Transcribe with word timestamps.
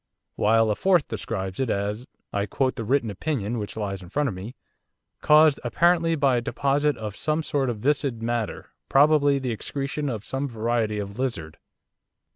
While 0.35 0.71
a 0.71 0.75
fourth 0.75 1.07
describes 1.07 1.59
it 1.59 1.69
as 1.69 2.07
I 2.33 2.47
quote 2.47 2.75
the 2.75 2.83
written 2.83 3.11
opinion 3.11 3.59
which 3.59 3.77
lies 3.77 4.01
in 4.01 4.09
front 4.09 4.29
of 4.29 4.33
me 4.33 4.55
'caused 5.21 5.59
apparently 5.63 6.15
by 6.15 6.37
a 6.37 6.41
deposit 6.41 6.97
of 6.97 7.15
some 7.15 7.43
sort 7.43 7.69
of 7.69 7.77
viscid 7.77 8.19
matter, 8.19 8.71
probably 8.89 9.37
the 9.37 9.51
excretion 9.51 10.09
of 10.09 10.25
some 10.25 10.47
variety 10.47 10.97
of 10.97 11.19
lizard. 11.19 11.59